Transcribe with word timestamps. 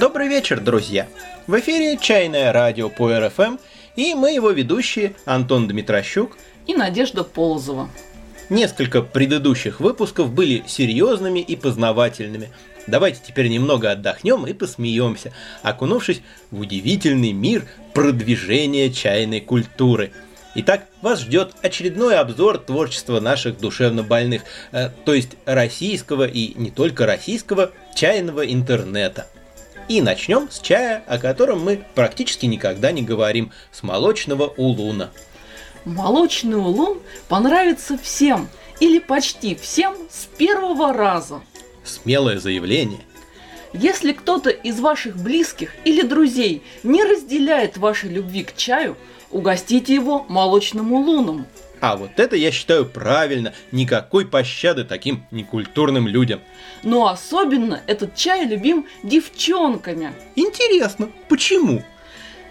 Добрый 0.00 0.28
вечер, 0.28 0.60
друзья! 0.60 1.08
В 1.46 1.58
эфире 1.58 1.98
«Чайное 2.00 2.52
радио» 2.52 2.88
по 2.88 3.18
РФМ 3.18 3.56
и 3.98 4.14
мы 4.14 4.30
его 4.30 4.50
ведущие 4.50 5.14
Антон 5.24 5.66
Дмитрощук. 5.66 6.38
и 6.68 6.74
Надежда 6.74 7.24
Полозова. 7.24 7.88
Несколько 8.48 9.02
предыдущих 9.02 9.80
выпусков 9.80 10.32
были 10.32 10.62
серьезными 10.68 11.40
и 11.40 11.56
познавательными. 11.56 12.50
Давайте 12.86 13.20
теперь 13.26 13.48
немного 13.48 13.90
отдохнем 13.90 14.46
и 14.46 14.52
посмеемся, 14.52 15.32
окунувшись 15.62 16.22
в 16.52 16.60
удивительный 16.60 17.32
мир 17.32 17.66
продвижения 17.92 18.90
чайной 18.90 19.40
культуры. 19.40 20.12
Итак, 20.54 20.86
вас 21.02 21.20
ждет 21.20 21.54
очередной 21.62 22.18
обзор 22.18 22.58
творчества 22.58 23.20
наших 23.20 23.58
душевно 23.58 24.02
больных, 24.02 24.42
э, 24.72 24.90
то 25.04 25.14
есть 25.14 25.30
российского 25.44 26.26
и 26.26 26.54
не 26.58 26.70
только 26.70 27.06
российского 27.06 27.70
чайного 27.94 28.46
интернета. 28.46 29.26
И 29.88 30.00
начнем 30.00 30.50
с 30.50 30.60
чая, 30.60 31.02
о 31.06 31.18
котором 31.18 31.62
мы 31.62 31.84
практически 31.94 32.46
никогда 32.46 32.92
не 32.92 33.02
говорим, 33.02 33.52
с 33.72 33.82
молочного 33.82 34.46
улуна. 34.48 35.10
Молочный 35.84 36.58
улун 36.58 37.00
понравится 37.28 37.96
всем 37.98 38.48
или 38.80 38.98
почти 38.98 39.54
всем 39.54 39.96
с 40.10 40.26
первого 40.36 40.92
раза. 40.92 41.40
Смелое 41.84 42.38
заявление. 42.38 43.00
Если 43.72 44.12
кто-то 44.12 44.50
из 44.50 44.80
ваших 44.80 45.16
близких 45.16 45.74
или 45.84 46.02
друзей 46.02 46.62
не 46.82 47.04
разделяет 47.04 47.76
вашей 47.76 48.10
любви 48.10 48.44
к 48.44 48.56
чаю, 48.56 48.96
угостите 49.30 49.94
его 49.94 50.24
молочным 50.28 50.92
улуном. 50.92 51.46
А 51.80 51.96
вот 51.96 52.10
это 52.16 52.34
я 52.34 52.50
считаю 52.50 52.86
правильно, 52.86 53.54
никакой 53.70 54.26
пощады 54.26 54.84
таким 54.84 55.24
некультурным 55.30 56.08
людям. 56.08 56.40
Но 56.82 57.08
особенно 57.08 57.80
этот 57.86 58.16
чай 58.16 58.46
любим 58.46 58.86
девчонками. 59.02 60.12
Интересно, 60.34 61.10
почему? 61.28 61.84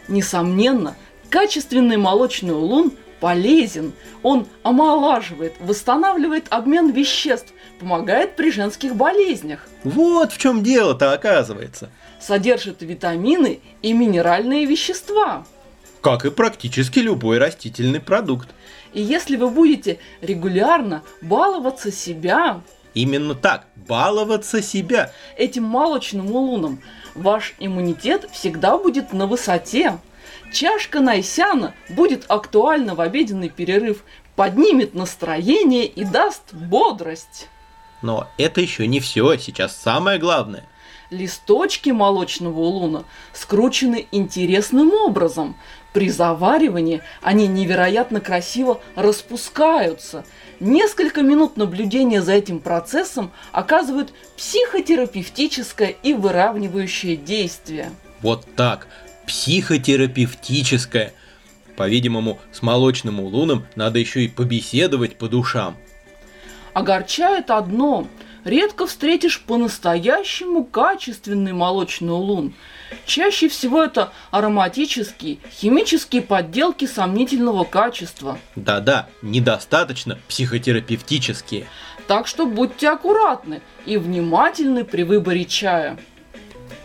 Несомненно, 0.08 0.96
качественный 1.30 1.98
молочный 1.98 2.54
улун 2.54 2.94
полезен. 3.20 3.94
Он 4.24 4.48
омолаживает, 4.64 5.54
восстанавливает 5.60 6.46
обмен 6.50 6.92
веществ, 6.92 7.54
помогает 7.80 8.36
при 8.36 8.52
женских 8.52 8.96
болезнях, 8.96 9.68
Вот 9.84 10.32
в 10.34 10.38
чем 10.38 10.64
дело-то 10.64 11.14
оказывается. 11.14 11.90
содержит 12.20 12.82
витамины 12.82 13.60
и 13.82 13.94
минеральные 13.94 14.66
вещества. 14.66 15.46
Как 16.02 16.26
и 16.26 16.32
практически 16.32 17.00
любой 17.00 17.38
растительный 17.38 18.00
продукт. 18.00 18.50
И 18.94 19.02
если 19.02 19.36
вы 19.36 19.50
будете 19.50 20.00
регулярно 20.22 21.04
баловаться 21.22 21.92
себя 21.92 22.62
Именно 22.94 23.36
так, 23.36 23.68
баловаться 23.76 24.62
себя. 24.62 25.12
этим 25.38 25.64
молочным 25.64 26.32
улуном, 26.32 26.82
ваш 27.14 27.54
иммунитет 27.60 28.28
всегда 28.32 28.78
будет 28.78 29.14
на 29.14 29.28
высоте. 29.28 30.00
Чашка 30.52 31.02
Найсяна 31.02 31.74
будет 31.90 32.26
актуальна 32.30 32.96
в 32.96 33.02
обеденный 33.02 33.50
перерыв, 33.50 34.04
поднимет 34.36 34.94
настроение 34.94 35.86
и 35.86 36.04
даст 36.04 36.54
бодрость. 36.54 37.48
Но 38.02 38.28
это 38.38 38.62
еще 38.62 38.88
не 38.88 39.00
все, 39.00 39.38
сейчас 39.38 39.76
самое 39.76 40.20
главное. 40.20 40.68
Листочки 41.10 41.90
молочного 41.90 42.60
улуна 42.60 43.06
скручены 43.34 44.08
интересным 44.12 44.94
образом. 44.94 45.56
При 45.94 46.10
заваривании 46.10 47.02
они 47.22 47.48
невероятно 47.48 48.20
красиво 48.20 48.82
распускаются. 48.96 50.26
Несколько 50.60 51.22
минут 51.22 51.56
наблюдения 51.56 52.22
за 52.22 52.34
этим 52.34 52.60
процессом 52.60 53.32
оказывают 53.52 54.14
психотерапевтическое 54.36 55.96
и 56.04 56.14
выравнивающее 56.14 57.16
действие. 57.16 57.92
Вот 58.22 58.46
так, 58.56 58.88
психотерапевтическое. 59.28 61.14
По-видимому, 61.76 62.40
с 62.52 62.64
молочным 62.64 63.20
улуном 63.20 63.66
надо 63.76 64.00
еще 64.00 64.24
и 64.24 64.28
побеседовать 64.28 65.18
по 65.18 65.28
душам. 65.28 65.78
Огорчает 66.74 67.52
одно. 67.52 68.08
Редко 68.44 68.88
встретишь 68.88 69.42
по-настоящему 69.42 70.64
качественный 70.64 71.52
молочный 71.52 72.14
улун. 72.14 72.54
Чаще 73.06 73.50
всего 73.50 73.84
это 73.84 74.14
ароматические, 74.32 75.40
химические 75.52 76.22
подделки 76.22 76.86
сомнительного 76.86 77.66
качества. 77.66 78.40
Да-да, 78.56 79.10
недостаточно 79.22 80.18
психотерапевтические. 80.30 81.68
Так 82.08 82.26
что 82.26 82.46
будьте 82.46 82.90
аккуратны 82.90 83.62
и 83.86 83.98
внимательны 83.98 84.86
при 84.86 85.04
выборе 85.04 85.44
чая. 85.44 86.00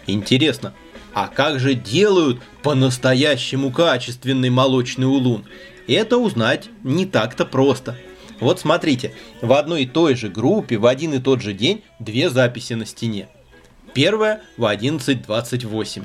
Интересно, 0.08 0.74
а 1.14 1.28
как 1.28 1.60
же 1.60 1.74
делают 1.74 2.40
по-настоящему 2.62 3.70
качественный 3.70 4.50
молочный 4.50 5.06
улун? 5.06 5.44
Это 5.86 6.18
узнать 6.18 6.68
не 6.82 7.06
так-то 7.06 7.44
просто. 7.44 7.96
Вот 8.40 8.58
смотрите, 8.58 9.14
в 9.40 9.52
одной 9.52 9.82
и 9.82 9.86
той 9.86 10.14
же 10.14 10.28
группе 10.28 10.76
в 10.76 10.86
один 10.86 11.14
и 11.14 11.18
тот 11.18 11.42
же 11.42 11.52
день 11.52 11.84
две 11.98 12.30
записи 12.30 12.72
на 12.72 12.86
стене. 12.86 13.28
Первая 13.94 14.40
в 14.56 14.64
11.28. 14.64 16.04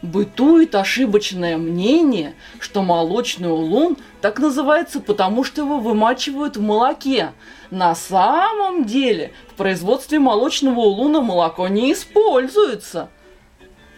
Бытует 0.00 0.76
ошибочное 0.76 1.56
мнение, 1.56 2.34
что 2.60 2.82
молочный 2.82 3.50
улун 3.50 3.96
так 4.20 4.38
называется 4.38 5.00
потому, 5.00 5.42
что 5.42 5.62
его 5.62 5.78
вымачивают 5.80 6.56
в 6.56 6.62
молоке. 6.62 7.32
На 7.70 7.94
самом 7.96 8.84
деле 8.84 9.32
в 9.48 9.54
производстве 9.54 10.20
молочного 10.20 10.80
улуна 10.80 11.20
молоко 11.20 11.66
не 11.66 11.92
используется. 11.92 13.08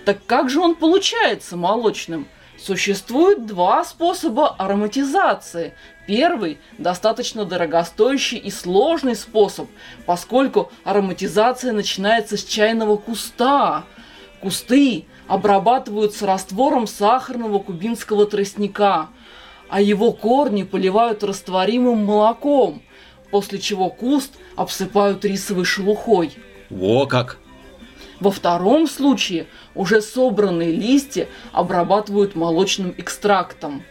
Так 0.04 0.18
как 0.26 0.50
же 0.50 0.60
он 0.60 0.74
получается 0.74 1.56
молочным? 1.56 2.26
Существует 2.58 3.46
два 3.46 3.84
способа 3.84 4.48
ароматизации. 4.48 5.72
Первый– 6.06 6.58
достаточно 6.78 7.46
дорогостоящий 7.46 8.36
и 8.36 8.50
сложный 8.50 9.16
способ, 9.16 9.68
поскольку 10.04 10.70
ароматизация 10.84 11.72
начинается 11.72 12.36
с 12.36 12.44
чайного 12.44 12.96
куста. 12.96 13.84
Кусты 14.42 15.06
обрабатываются 15.26 16.26
раствором 16.26 16.86
сахарного 16.86 17.60
кубинского 17.60 18.26
тростника, 18.26 19.08
а 19.70 19.80
его 19.80 20.12
корни 20.12 20.64
поливают 20.64 21.22
растворимым 21.24 22.04
молоком, 22.04 22.82
после 23.30 23.58
чего 23.58 23.88
куст 23.88 24.34
обсыпают 24.56 25.24
рисовой 25.24 25.64
шелухой. 25.64 26.32
Во 26.68 27.06
как! 27.06 27.38
Во 28.20 28.30
втором 28.30 28.86
случае 28.86 29.46
уже 29.74 30.02
собранные 30.02 30.72
листья 30.72 31.26
обрабатывают 31.52 32.36
молочным 32.36 32.94
экстрактом. 32.98 33.82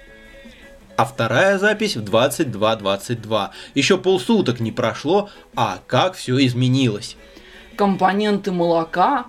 А 0.95 1.05
вторая 1.05 1.57
запись 1.57 1.95
в 1.95 2.03
22.22. 2.03 3.49
Еще 3.73 3.97
полсуток 3.97 4.59
не 4.59 4.71
прошло, 4.71 5.29
а 5.55 5.79
как 5.87 6.15
все 6.15 6.45
изменилось. 6.45 7.15
Компоненты 7.75 8.51
молока 8.51 9.27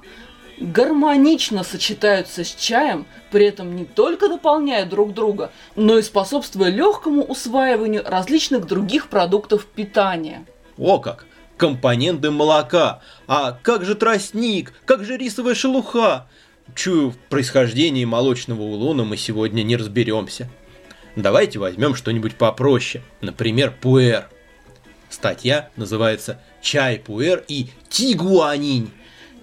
гармонично 0.59 1.63
сочетаются 1.63 2.45
с 2.45 2.55
чаем, 2.55 3.07
при 3.31 3.47
этом 3.47 3.77
не 3.77 3.85
только 3.85 4.29
дополняя 4.29 4.85
друг 4.85 5.15
друга, 5.15 5.53
но 5.77 5.97
и 5.99 6.03
способствуя 6.03 6.69
легкому 6.69 7.23
усваиванию 7.23 8.03
различных 8.05 8.67
других 8.67 9.09
продуктов 9.09 9.65
питания. 9.65 10.45
О 10.77 10.99
как! 10.99 11.25
Компоненты 11.61 12.31
молока. 12.31 13.03
А 13.27 13.53
как 13.53 13.85
же 13.85 13.95
тростник? 13.95 14.73
Как 14.87 15.05
же 15.05 15.19
рисовая 15.19 15.55
шелуха? 15.55 16.27
Чую, 16.75 17.11
в 17.11 17.19
происхождении 17.19 18.07
молочного 18.07 18.63
улуна 18.63 19.05
мы 19.05 19.19
сегодня 19.19 19.63
не 19.63 19.77
разберемся. 19.77 20.49
Давайте 21.17 21.59
возьмем 21.59 21.95
что-нибудь 21.95 22.37
попроще. 22.37 23.05
Например, 23.21 23.77
пуэр. 23.79 24.31
Статья 25.11 25.69
называется 25.77 26.41
«Чай, 26.63 26.99
пуэр 26.99 27.45
и 27.47 27.67
тигуанинь». 27.91 28.91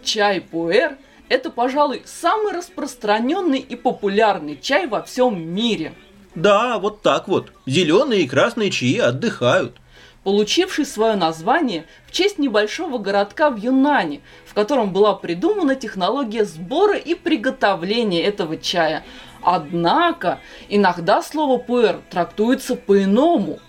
Чай 0.04 0.42
пуэр– 0.42 0.98
это, 1.30 1.52
пожалуй, 1.52 2.02
самый 2.06 2.52
распространенный 2.54 3.60
и 3.60 3.76
популярный 3.76 4.58
чай 4.60 4.88
во 4.88 5.04
всем 5.04 5.40
мире. 5.40 5.94
Да, 6.34 6.80
вот 6.80 7.04
так 7.04 7.28
вот. 7.28 7.52
Зеленые 7.68 8.24
и 8.24 8.28
красные 8.28 8.72
чаи 8.72 8.98
отдыхают. 8.98 9.78
Получивший 10.24 10.86
свое 10.86 11.16
название 11.16 11.86
в 12.06 12.12
честь 12.12 12.38
небольшого 12.38 12.98
городка 12.98 13.50
в 13.50 13.58
Юнане, 13.58 14.22
в 14.46 14.54
котором 14.54 14.92
была 14.92 15.14
придумана 15.14 15.76
технология 15.76 16.46
сбора 16.46 16.98
и 16.98 17.16
приготовления 17.16 18.24
этого 18.24 18.58
чая. 18.58 19.04
Однако, 19.42 20.40
иногда 20.68 21.22
слово 21.22 21.58
«пуэр» 21.58 22.02
трактуется 22.10 22.76
по-иному. 22.76 23.60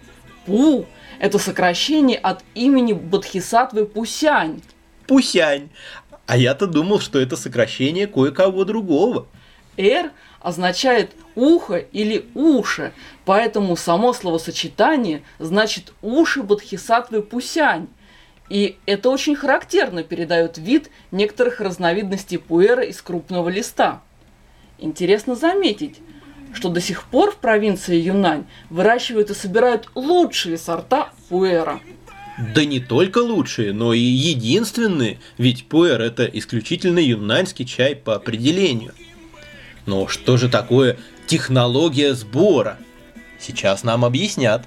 «Пу»– 0.47 0.87
это 1.21 1.39
сокращение 1.39 2.19
от 2.19 2.43
имени 2.55 2.93
Бодхисаттвы 2.93 3.87
Пусянь. 3.87 4.61
Пусянь. 5.07 5.69
А 6.27 6.37
я-то 6.37 6.67
думал, 6.67 7.01
что 7.01 7.21
это 7.21 7.37
сокращение 7.37 8.07
кое-кого 8.07 8.65
другого. 8.65 9.27
«р» 9.77 10.11
означает 10.41 11.13
ухо 11.35 11.77
или 11.77 12.27
уши, 12.35 12.93
поэтому 13.25 13.77
само 13.77 14.13
словосочетание 14.13 15.23
значит 15.39 15.93
уши 16.03 16.43
бодхисаттвы 16.43 17.23
пусянь. 17.23 17.89
И 18.49 18.79
это 18.87 19.11
очень 19.11 19.37
характерно 19.37 20.03
передает 20.03 20.59
вид 20.59 20.91
некоторых 21.11 21.61
разновидностей 21.61 22.39
пуэра 22.39 22.83
из 22.83 23.01
крупного 23.03 23.49
листа. 23.49 24.03
Интересно 24.79 25.35
заметить, 25.35 25.99
что 26.55 26.71
до 26.71 26.81
сих 26.81 27.05
пор 27.05 27.33
в 27.33 27.37
провинции 27.37 27.97
Юнань 27.97 28.47
выращивают 28.71 29.31
и 29.31 29.35
собирают 29.35 29.91
лучшие 29.95 30.57
сорта 30.57 31.11
пуэра. 31.29 31.81
Да 32.55 32.65
не 32.65 32.79
только 32.79 33.19
лучшие, 33.19 33.73
но 33.73 33.93
и 33.93 33.99
единственные, 33.99 35.19
ведь 35.37 35.67
пуэр 35.67 36.01
это 36.01 36.25
исключительно 36.25 37.01
юнаньский 37.01 37.67
чай 37.67 37.97
по 37.97 38.15
определению. 38.15 38.95
Но 39.89 40.07
что 40.07 40.37
же 40.37 40.51
такое 40.51 40.99
технология 41.27 42.13
сбора? 42.13 42.77
Сейчас 43.41 43.85
нам 43.85 44.05
объяснят. 44.05 44.67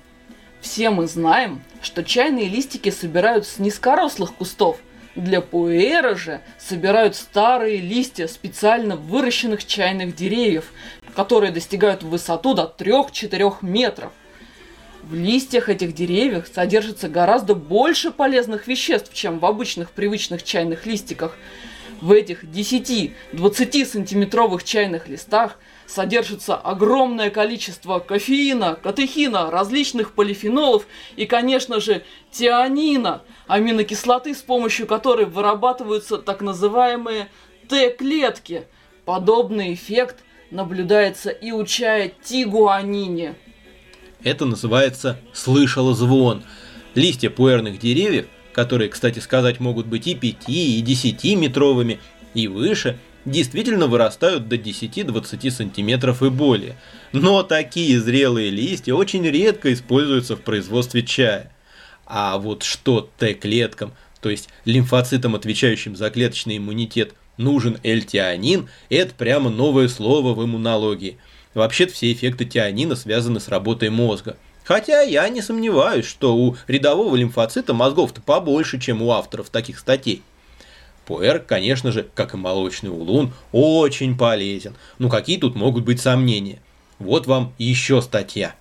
Все 0.62 0.90
мы 0.90 1.06
знаем, 1.06 1.62
что 1.84 2.04
чайные 2.04 2.50
листики 2.50 2.90
собирают 2.90 3.46
с 3.46 3.60
низкорослых 3.60 4.34
кустов. 4.34 4.80
Для 5.14 5.42
пуэра 5.42 6.16
же 6.16 6.42
собирают 6.58 7.16
старые 7.16 7.78
листья 7.78 8.26
специально 8.26 8.96
выращенных 8.96 9.64
чайных 9.64 10.16
деревьев, 10.16 10.74
которые 11.16 11.52
достигают 11.52 12.02
высоту 12.02 12.56
до 12.56 12.74
3-4 12.76 13.58
метров. 13.62 14.12
В 15.04 15.14
листьях 15.14 15.70
этих 15.70 15.94
деревьев 15.94 16.50
содержится 16.52 17.08
гораздо 17.08 17.54
больше 17.54 18.10
полезных 18.10 18.66
веществ, 18.66 19.14
чем 19.14 19.38
в 19.38 19.46
обычных 19.46 19.92
привычных 19.92 20.42
чайных 20.42 20.88
листиках. 20.88 21.38
В 22.02 22.12
этих 22.12 22.44
10-20 22.44 23.86
сантиметровых 23.86 24.64
чайных 24.64 25.08
листах 25.08 25.58
содержится 25.86 26.56
огромное 26.56 27.30
количество 27.30 28.00
кофеина, 28.00 28.76
катехина, 28.76 29.52
различных 29.52 30.14
полифенолов 30.14 30.88
и, 31.16 31.28
конечно 31.28 31.80
же, 31.80 32.04
тианина, 32.32 33.22
аминокислоты, 33.48 34.34
с 34.34 34.42
помощью 34.42 34.88
которой 34.88 35.28
вырабатываются 35.28 36.18
так 36.18 36.42
называемые 36.42 37.30
Т-клетки. 37.70 38.64
Подобный 39.06 39.76
эффект 39.76 40.24
наблюдается 40.50 41.30
и 41.30 41.52
у 41.52 41.64
чая 41.66 42.12
тигуанини. 42.24 43.36
Это 44.24 44.46
называется 44.46 45.20
«слышал 45.34 45.94
звон». 45.94 46.44
Листья 46.96 47.30
пуэрных 47.30 47.80
деревьев, 47.80 48.28
которые, 48.54 48.90
кстати 48.90 49.20
сказать, 49.20 49.60
могут 49.60 49.86
быть 49.86 50.08
и 50.08 50.16
5, 50.16 50.50
и 50.50 50.82
10 50.82 51.24
метровыми, 51.38 52.00
и 52.34 52.48
выше, 52.48 52.98
действительно 53.26 53.88
вырастают 53.88 54.48
до 54.48 54.56
10-20 54.56 55.52
сантиметров 55.52 56.24
и 56.24 56.30
более. 56.30 56.76
Но 57.12 57.44
такие 57.44 58.00
зрелые 58.00 58.50
листья 58.50 58.94
очень 58.94 59.28
редко 59.28 59.72
используются 59.72 60.36
в 60.36 60.42
производстве 60.42 61.04
чая. 61.04 61.52
А 62.06 62.38
вот 62.38 62.64
что 62.64 63.10
Т-клеткам, 63.18 63.94
то 64.22 64.30
есть 64.30 64.50
лимфоцитам, 64.66 65.36
отвечающим 65.36 65.96
за 65.96 66.10
клеточный 66.10 66.58
иммунитет, 66.58 67.14
нужен 67.38 67.78
L-тианин, 67.84 68.70
это 68.90 69.14
прямо 69.16 69.50
новое 69.50 69.88
слово 69.88 70.34
в 70.34 70.44
иммунологии– 70.44 71.18
Вообще-то 71.54 71.94
все 71.94 72.12
эффекты 72.12 72.46
тианина 72.46 72.96
связаны 72.96 73.40
с 73.40 73.50
работой 73.50 73.90
мозга. 73.90 74.38
Хотя 74.64 75.02
я 75.02 75.28
не 75.30 75.42
сомневаюсь, 75.42 76.06
что 76.06 76.36
у 76.36 76.56
рядового 76.68 77.16
лимфоцита 77.16 77.74
мозгов-то 77.74 78.22
побольше, 78.22 78.80
чем 78.80 79.02
у 79.02 79.12
авторов 79.12 79.50
таких 79.50 79.80
статей. 79.80 80.22
Пуэр, 81.06 81.40
конечно 81.40 81.92
же, 81.92 82.08
как 82.14 82.34
и 82.34 82.38
молочный 82.38 82.92
улун, 82.92 83.34
очень 83.52 84.18
полезен. 84.18 84.76
Ну 85.00 85.10
какие 85.10 85.38
тут 85.38 85.56
могут 85.56 85.84
быть 85.84 86.00
сомнения? 86.00 86.60
Вот 87.00 87.26
вам 87.26 87.54
еще 87.58 88.02
статья. 88.02 88.54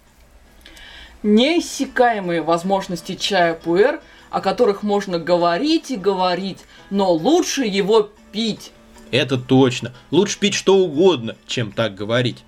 Неиссякаемые 1.23 2.41
возможности 2.41 3.15
чая 3.15 3.53
пуэр, 3.53 4.01
о 4.31 4.41
которых 4.41 4.83
можно 4.83 5.19
говорить 5.19 5.91
и 5.91 5.97
говорить, 5.97 6.61
но 6.89 7.13
лучше 7.13 7.65
его 7.65 8.09
пить. 8.33 8.73
Это 9.11 9.37
точно. 9.37 9.93
Лучше 10.11 10.39
пить 10.39 10.55
что 10.55 10.79
угодно, 10.79 11.37
чем 11.47 11.73
так 11.73 11.95
говорить. 11.95 12.39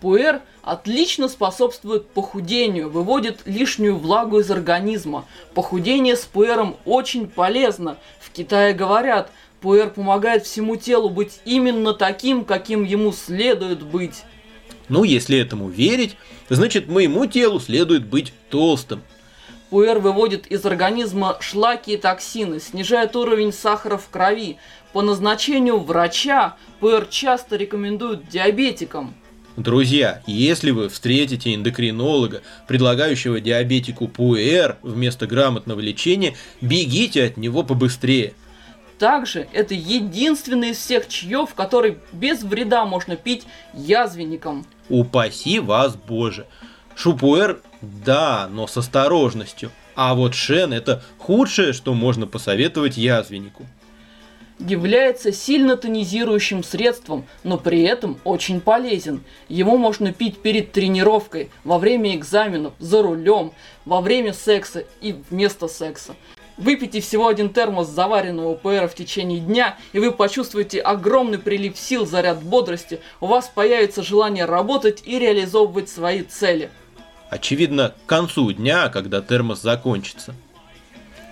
Пуэр 0.00 0.40
отлично 0.62 1.28
способствует 1.28 2.08
похудению, 2.08 2.88
выводит 2.88 3.40
лишнюю 3.44 3.96
влагу 3.96 4.40
из 4.40 4.50
организма. 4.50 5.26
Похудение 5.54 6.16
с 6.16 6.24
пуэром 6.24 6.76
очень 6.86 7.28
полезно. 7.28 7.98
В 8.18 8.30
Китае 8.30 8.72
говорят, 8.72 9.30
пуэр 9.60 9.90
помогает 9.90 10.46
всему 10.46 10.76
телу 10.76 11.10
быть 11.10 11.40
именно 11.44 11.92
таким, 11.92 12.44
каким 12.44 12.84
ему 12.84 13.12
следует 13.12 13.82
быть. 13.82 14.22
Ну, 14.88 15.04
если 15.04 15.38
этому 15.38 15.68
верить, 15.68 16.16
значит 16.48 16.88
моему 16.88 17.26
телу 17.26 17.60
следует 17.60 18.06
быть 18.06 18.32
толстым. 18.48 19.02
Пуэр 19.68 20.00
выводит 20.00 20.48
из 20.48 20.64
организма 20.64 21.36
шлаки 21.40 21.92
и 21.92 21.96
токсины, 21.96 22.58
снижает 22.58 23.14
уровень 23.14 23.52
сахара 23.52 23.98
в 23.98 24.08
крови. 24.08 24.56
По 24.92 25.02
назначению 25.02 25.78
врача 25.78 26.56
пуэр 26.80 27.06
часто 27.06 27.54
рекомендуют 27.54 28.28
диабетикам. 28.28 29.14
Друзья, 29.60 30.22
если 30.26 30.70
вы 30.70 30.88
встретите 30.88 31.54
эндокринолога, 31.54 32.40
предлагающего 32.66 33.42
диабетику 33.42 34.08
пуэр 34.08 34.78
вместо 34.80 35.26
грамотного 35.26 35.80
лечения, 35.80 36.34
бегите 36.62 37.24
от 37.24 37.36
него 37.36 37.62
побыстрее. 37.62 38.32
Также 38.98 39.48
это 39.52 39.74
единственный 39.74 40.70
из 40.70 40.78
всех 40.78 41.08
чаев, 41.08 41.52
который 41.54 41.98
без 42.10 42.42
вреда 42.42 42.86
можно 42.86 43.16
пить 43.16 43.44
язвенникам. 43.74 44.64
Упаси 44.88 45.58
вас 45.58 45.94
Боже. 45.94 46.46
Шупуэр, 46.96 47.60
да, 47.82 48.48
но 48.50 48.66
с 48.66 48.78
осторожностью. 48.78 49.72
А 49.94 50.14
вот 50.14 50.34
шен 50.34 50.72
это 50.72 51.02
худшее, 51.18 51.74
что 51.74 51.92
можно 51.92 52.26
посоветовать 52.26 52.96
язвеннику 52.96 53.66
является 54.60 55.32
сильно 55.32 55.76
тонизирующим 55.76 56.62
средством, 56.62 57.26
но 57.42 57.58
при 57.58 57.82
этом 57.82 58.20
очень 58.24 58.60
полезен. 58.60 59.24
Его 59.48 59.76
можно 59.76 60.12
пить 60.12 60.38
перед 60.38 60.72
тренировкой, 60.72 61.50
во 61.64 61.78
время 61.78 62.14
экзаменов, 62.14 62.74
за 62.78 63.02
рулем, 63.02 63.52
во 63.84 64.00
время 64.00 64.32
секса 64.32 64.84
и 65.00 65.16
вместо 65.30 65.68
секса. 65.68 66.14
Выпейте 66.56 67.00
всего 67.00 67.28
один 67.28 67.48
термос 67.48 67.88
заваренного 67.88 68.54
ПР 68.54 68.86
в 68.88 68.94
течение 68.94 69.40
дня, 69.40 69.78
и 69.94 69.98
вы 69.98 70.12
почувствуете 70.12 70.80
огромный 70.80 71.38
прилив 71.38 71.78
сил, 71.78 72.04
заряд 72.04 72.42
бодрости. 72.42 73.00
У 73.20 73.26
вас 73.26 73.50
появится 73.52 74.02
желание 74.02 74.44
работать 74.44 75.02
и 75.06 75.18
реализовывать 75.18 75.88
свои 75.88 76.22
цели. 76.22 76.70
Очевидно, 77.30 77.94
к 78.04 78.08
концу 78.08 78.52
дня, 78.52 78.90
когда 78.90 79.22
термос 79.22 79.62
закончится. 79.62 80.34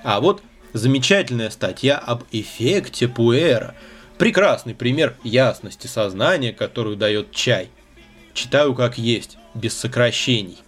А 0.03 0.21
вот 0.21 0.43
Замечательная 0.75 1.49
статья 1.49 1.97
об 1.97 2.25
эффекте 2.31 3.09
пуэра. 3.09 3.75
Прекрасный 4.19 4.75
пример 4.75 5.17
ясности 5.25 5.87
сознания, 5.87 6.53
которую 6.53 6.97
дает 6.97 7.33
чай. 7.33 7.71
Читаю 8.35 8.75
как 8.75 8.99
есть, 8.99 9.39
без 9.55 9.75
сокращений. 9.75 10.59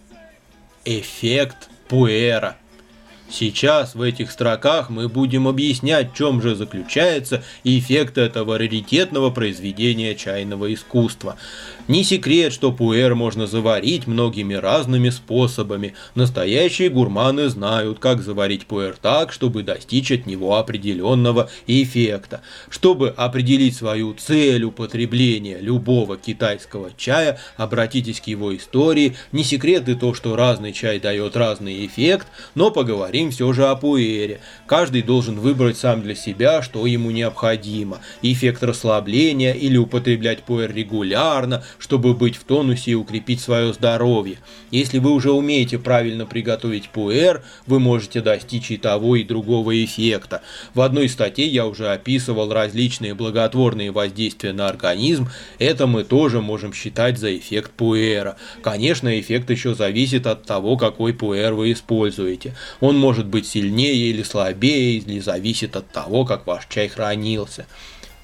Эффект 0.85 1.69
пуэра. 1.87 2.57
Сейчас 3.29 3.93
в 3.95 4.01
этих 4.01 4.31
строках 4.31 4.89
мы 4.89 5.07
будем 5.07 5.47
объяснять, 5.47 6.11
в 6.11 6.15
чем 6.15 6.41
же 6.41 6.55
заключается 6.55 7.43
эффект 7.63 8.17
этого 8.17 8.57
раритетного 8.57 9.29
произведения 9.29 10.15
чайного 10.15 10.73
искусства. 10.73 11.37
Не 11.91 12.05
секрет, 12.05 12.53
что 12.53 12.71
пуэр 12.71 13.15
можно 13.15 13.47
заварить 13.47 14.07
многими 14.07 14.53
разными 14.53 15.09
способами. 15.09 15.93
Настоящие 16.15 16.87
гурманы 16.87 17.49
знают, 17.49 17.99
как 17.99 18.21
заварить 18.21 18.65
пуэр 18.65 18.95
так, 18.95 19.33
чтобы 19.33 19.61
достичь 19.61 20.09
от 20.13 20.25
него 20.25 20.55
определенного 20.55 21.49
эффекта. 21.67 22.43
Чтобы 22.69 23.09
определить 23.09 23.75
свою 23.75 24.13
цель 24.13 24.63
употребления 24.63 25.57
любого 25.59 26.15
китайского 26.15 26.91
чая, 26.95 27.39
обратитесь 27.57 28.21
к 28.21 28.27
его 28.27 28.55
истории. 28.55 29.17
Не 29.33 29.43
секрет 29.43 29.89
и 29.89 29.95
то, 29.95 30.13
что 30.13 30.37
разный 30.37 30.71
чай 30.71 30.97
дает 30.97 31.35
разный 31.35 31.85
эффект, 31.85 32.27
но 32.55 32.71
поговорим 32.71 33.31
все 33.31 33.51
же 33.51 33.67
о 33.67 33.75
пуэре. 33.75 34.39
Каждый 34.65 35.01
должен 35.01 35.37
выбрать 35.37 35.77
сам 35.77 36.03
для 36.03 36.15
себя, 36.15 36.61
что 36.61 36.85
ему 36.85 37.11
необходимо. 37.11 37.99
Эффект 38.21 38.63
расслабления 38.63 39.51
или 39.51 39.75
употреблять 39.75 40.43
пуэр 40.43 40.73
регулярно, 40.73 41.65
чтобы 41.81 42.13
быть 42.13 42.35
в 42.35 42.43
тонусе 42.43 42.91
и 42.91 42.95
укрепить 42.95 43.41
свое 43.41 43.73
здоровье. 43.73 44.37
Если 44.69 44.99
вы 44.99 45.11
уже 45.11 45.31
умеете 45.31 45.79
правильно 45.79 46.27
приготовить 46.27 46.89
пуэр, 46.89 47.43
вы 47.65 47.79
можете 47.79 48.21
достичь 48.21 48.69
и 48.69 48.77
того, 48.77 49.15
и 49.15 49.23
другого 49.23 49.83
эффекта. 49.83 50.43
В 50.75 50.81
одной 50.81 51.09
статье 51.09 51.47
я 51.47 51.65
уже 51.65 51.91
описывал 51.91 52.53
различные 52.53 53.15
благотворные 53.15 53.91
воздействия 53.91 54.53
на 54.53 54.69
организм, 54.69 55.29
это 55.57 55.87
мы 55.87 56.03
тоже 56.03 56.39
можем 56.39 56.71
считать 56.71 57.17
за 57.17 57.35
эффект 57.35 57.71
пуэра. 57.71 58.37
Конечно, 58.61 59.19
эффект 59.19 59.49
еще 59.49 59.73
зависит 59.73 60.27
от 60.27 60.45
того, 60.45 60.77
какой 60.77 61.15
пуэр 61.15 61.53
вы 61.53 61.71
используете. 61.71 62.55
Он 62.79 62.97
может 62.97 63.25
быть 63.25 63.47
сильнее 63.47 64.11
или 64.11 64.21
слабее, 64.21 64.97
или 64.97 65.19
зависит 65.19 65.75
от 65.75 65.89
того, 65.89 66.25
как 66.25 66.45
ваш 66.45 66.67
чай 66.69 66.87
хранился. 66.87 67.65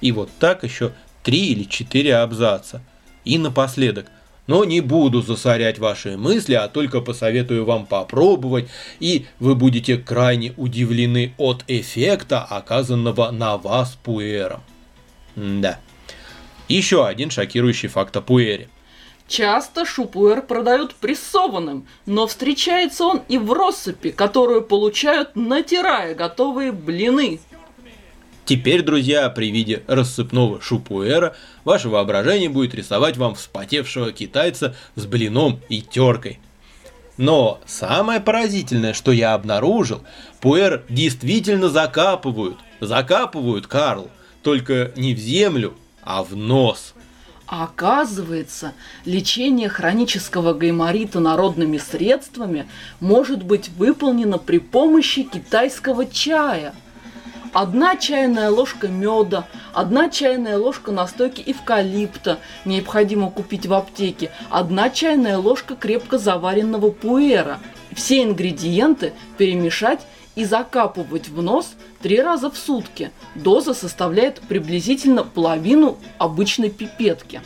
И 0.00 0.12
вот 0.12 0.30
так 0.38 0.62
еще 0.62 0.92
три 1.24 1.48
или 1.48 1.64
четыре 1.64 2.16
абзаца. 2.16 2.82
И 3.24 3.38
напоследок, 3.38 4.06
но 4.46 4.64
не 4.64 4.80
буду 4.80 5.20
засорять 5.22 5.78
ваши 5.78 6.16
мысли, 6.16 6.54
а 6.54 6.68
только 6.68 7.00
посоветую 7.00 7.64
вам 7.64 7.86
попробовать, 7.86 8.68
и 8.98 9.26
вы 9.38 9.54
будете 9.54 9.98
крайне 9.98 10.54
удивлены 10.56 11.34
от 11.36 11.64
эффекта, 11.68 12.42
оказанного 12.42 13.30
на 13.30 13.58
вас 13.58 13.98
пуэром. 14.02 14.62
Да. 15.36 15.78
Еще 16.68 17.06
один 17.06 17.30
шокирующий 17.30 17.88
факт 17.88 18.16
о 18.16 18.22
пуэре. 18.22 18.68
Часто 19.28 19.84
шупуэр 19.84 20.40
продают 20.40 20.94
прессованным, 20.94 21.86
но 22.06 22.26
встречается 22.26 23.04
он 23.04 23.20
и 23.28 23.36
в 23.36 23.52
россыпи, 23.52 24.10
которую 24.10 24.62
получают, 24.62 25.36
натирая 25.36 26.14
готовые 26.14 26.72
блины. 26.72 27.38
Теперь, 28.48 28.80
друзья, 28.80 29.28
при 29.28 29.50
виде 29.50 29.82
рассыпного 29.86 30.62
шупуэра, 30.62 31.36
ваше 31.64 31.90
воображение 31.90 32.48
будет 32.48 32.74
рисовать 32.74 33.18
вам 33.18 33.34
вспотевшего 33.34 34.10
китайца 34.10 34.74
с 34.94 35.04
блином 35.04 35.60
и 35.68 35.82
теркой. 35.82 36.38
Но 37.18 37.60
самое 37.66 38.20
поразительное, 38.20 38.94
что 38.94 39.12
я 39.12 39.34
обнаружил, 39.34 40.00
пуэр 40.40 40.82
действительно 40.88 41.68
закапывают. 41.68 42.56
Закапывают, 42.80 43.66
Карл, 43.66 44.08
только 44.42 44.92
не 44.96 45.14
в 45.14 45.18
землю, 45.18 45.74
а 46.02 46.22
в 46.22 46.34
нос. 46.34 46.94
Оказывается, 47.46 48.72
лечение 49.04 49.68
хронического 49.68 50.54
гайморита 50.54 51.20
народными 51.20 51.76
средствами 51.76 52.66
может 52.98 53.42
быть 53.42 53.68
выполнено 53.68 54.38
при 54.38 54.56
помощи 54.56 55.24
китайского 55.24 56.06
чая– 56.06 56.74
Одна 57.52 57.96
чайная 57.96 58.50
ложка 58.50 58.88
меда, 58.88 59.46
одна 59.72 60.10
чайная 60.10 60.58
ложка 60.58 60.92
настойки 60.92 61.42
эвкалипта, 61.46 62.38
необходимо 62.64 63.30
купить 63.30 63.66
в 63.66 63.72
аптеке, 63.72 64.30
одна 64.50 64.90
чайная 64.90 65.38
ложка 65.38 65.74
крепко 65.74 66.18
заваренного 66.18 66.90
пуэра. 66.90 67.58
Все 67.94 68.22
ингредиенты 68.22 69.14
перемешать 69.38 70.00
и 70.36 70.44
закапывать 70.44 71.28
в 71.28 71.42
нос 71.42 71.72
три 72.02 72.20
раза 72.20 72.50
в 72.50 72.58
сутки. 72.58 73.10
Доза 73.34 73.72
составляет 73.72 74.40
приблизительно 74.42 75.24
половину 75.24 75.98
обычной 76.18 76.70
пипетки. 76.70 77.40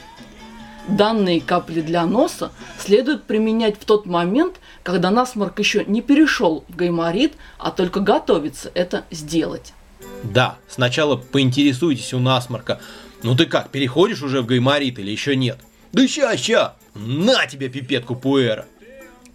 Данные 0.89 1.41
капли 1.41 1.81
для 1.81 2.05
носа 2.07 2.51
следует 2.79 3.23
применять 3.23 3.81
в 3.81 3.85
тот 3.85 4.05
момент, 4.05 4.57
когда 4.83 5.13
насморк 5.13 5.61
еще 5.61 5.85
не 5.85 6.03
перешел 6.03 6.65
в 6.69 6.75
гайморит, 6.75 7.35
а 7.57 7.71
только 7.71 8.01
готовится 8.01 8.73
это 8.75 9.05
сделать. 9.13 9.73
Да, 10.23 10.59
сначала 10.69 11.17
поинтересуйтесь 11.17 12.15
у 12.15 12.19
насморка. 12.19 12.81
Ну 13.23 13.37
ты 13.37 13.47
как, 13.47 13.71
переходишь 13.71 14.23
уже 14.23 14.43
в 14.43 14.47
гайморит 14.47 14.99
или 14.99 15.11
еще 15.11 15.37
нет? 15.37 15.59
Да 15.93 16.07
ща, 16.07 16.37
ща! 16.37 16.75
На 16.95 17.47
тебе 17.47 17.69
пипетку 17.69 18.15
пуэра! 18.15 18.67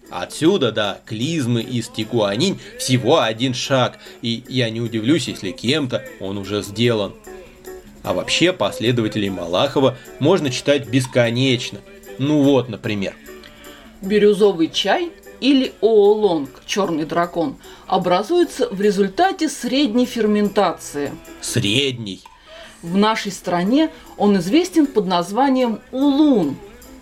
Отсюда 0.10 0.72
до 0.72 1.01
клизмы 1.06 1.62
и 1.62 1.82
стикуанинь 1.82 2.60
всего 2.79 3.22
один 3.22 3.53
шаг, 3.53 4.00
и 4.22 4.44
я 4.48 4.70
не 4.70 4.79
удивлюсь, 4.79 5.27
если 5.27 5.51
кем-то 5.51 6.03
он 6.22 6.38
уже 6.38 6.63
сделан. 6.63 7.13
А 8.03 8.13
вообще 8.13 8.53
последователей 8.53 9.29
Малахова 9.29 9.98
можно 10.20 10.50
читать 10.50 10.88
бесконечно. 10.88 11.79
Ну 12.20 12.41
вот, 12.41 12.70
например. 12.70 13.15
Бирюзовый 14.01 14.70
чай 14.70 15.12
или 15.39 15.74
оолонг, 15.82 16.50
черный 16.65 17.06
дракон, 17.06 17.58
образуется 17.88 18.70
в 18.70 18.82
результате 18.82 19.50
средней 19.50 20.06
ферментации. 20.06 21.12
Средний. 21.41 22.22
В 22.82 22.96
нашей 22.96 23.32
стране 23.32 23.89
он 24.17 24.38
известен 24.38 24.86
под 24.86 25.08
названием 25.08 25.79
улун. 25.91 26.58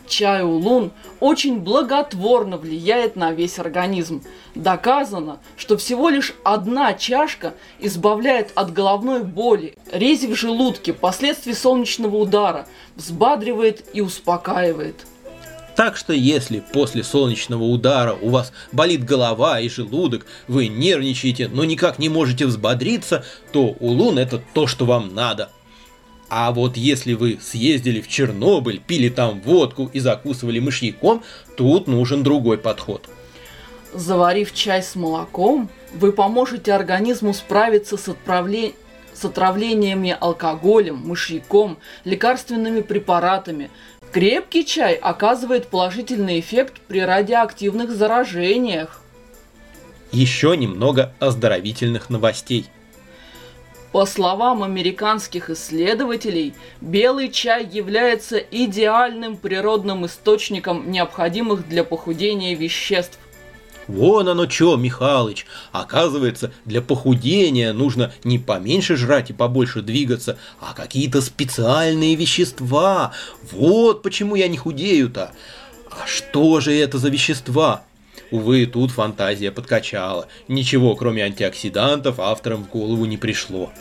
Чай 0.08 0.44
улун 0.44 0.92
очень 1.20 1.60
благотворно 1.60 2.58
влияет 2.58 3.16
на 3.16 3.32
весь 3.32 3.58
организм. 3.58 4.24
Доказано, 4.54 5.40
что 5.58 5.78
всего 5.78 6.10
лишь 6.10 6.34
одна 6.44 6.94
чашка 6.94 7.56
избавляет 7.80 8.52
от 8.56 8.72
головной 8.72 9.24
боли, 9.24 9.76
рези 9.92 10.28
в 10.28 10.36
желудке, 10.36 10.94
последствий 10.94 11.54
солнечного 11.54 12.18
удара, 12.18 12.68
взбадривает 12.96 13.84
и 13.94 14.02
успокаивает. 14.02 15.08
Так 15.76 15.98
что 15.98 16.14
если 16.14 16.60
после 16.60 17.04
солнечного 17.04 17.64
удара 17.64 18.14
у 18.14 18.30
вас 18.30 18.54
болит 18.72 19.04
голова 19.04 19.60
и 19.60 19.68
желудок, 19.68 20.26
вы 20.48 20.68
нервничаете, 20.68 21.50
но 21.50 21.66
никак 21.66 22.00
не 22.00 22.08
можете 22.08 22.46
взбодриться, 22.46 23.26
то 23.52 23.76
улун 23.80 24.18
это 24.18 24.42
то, 24.54 24.68
что 24.68 24.86
вам 24.86 25.14
надо. 25.14 25.50
А 26.30 26.52
вот 26.52 26.78
если 26.78 27.14
вы 27.14 27.40
съездили 27.42 28.02
в 28.02 28.08
Чернобыль, 28.08 28.82
пили 28.86 29.10
там 29.10 29.42
водку 29.42 29.90
и 29.94 30.00
закусывали 30.00 30.60
мышьяком, 30.60 31.24
тут 31.56 31.88
нужен 31.88 32.24
другой 32.24 32.58
подход. 32.58 33.08
Заварив 33.94 34.54
чай 34.54 34.82
с 34.82 34.96
молоком, 34.96 35.70
вы 35.94 36.12
поможете 36.12 36.74
организму 36.74 37.34
справиться 37.34 37.96
с, 37.96 38.10
отправле... 38.10 38.74
с 39.14 39.24
отравлениями 39.24 40.18
алкоголем, 40.20 40.98
мышьяком, 40.98 41.78
лекарственными 42.04 42.82
препаратами, 42.82 43.70
Крепкий 44.16 44.66
чай 44.66 44.94
оказывает 44.94 45.68
положительный 45.68 46.40
эффект 46.40 46.80
при 46.88 47.02
радиоактивных 47.02 47.92
заражениях. 47.92 49.02
Еще 50.14 50.56
немного 50.56 51.14
оздоровительных 51.20 52.10
новостей. 52.10 52.68
По 53.92 54.06
словам 54.06 54.64
американских 54.64 55.50
исследователей, 55.50 56.54
белый 56.80 57.30
чай 57.30 57.68
является 57.70 58.38
идеальным 58.38 59.36
природным 59.36 60.06
источником 60.06 60.90
необходимых 60.90 61.68
для 61.68 61.84
похудения 61.84 62.56
веществ. 62.56 63.20
Вон 63.88 64.28
оно 64.28 64.50
что, 64.50 64.76
Михалыч. 64.78 65.46
Оказывается, 65.72 66.52
для 66.66 66.82
похудения 66.82 67.74
нужно 67.74 68.14
не 68.24 68.40
поменьше 68.40 68.96
жрать 68.96 69.30
и 69.30 69.34
побольше 69.34 69.82
двигаться, 69.82 70.38
а 70.60 70.74
какие-то 70.74 71.22
специальные 71.22 72.16
вещества. 72.16 73.12
Вот 73.52 74.02
почему 74.02 74.36
я 74.36 74.48
не 74.48 74.58
худею-то. 74.58 75.32
А 75.92 76.08
что 76.08 76.60
же 76.60 76.74
это 76.74 76.98
за 76.98 77.10
вещества? 77.10 77.84
Увы, 78.32 78.66
тут 78.66 78.92
фантазия 78.92 79.52
подкачала. 79.52 80.28
Ничего, 80.48 80.96
кроме 80.96 81.24
антиоксидантов, 81.24 82.20
авторам 82.20 82.64
в 82.64 82.70
голову 82.70 83.06
не 83.06 83.18
пришло. 83.18 83.72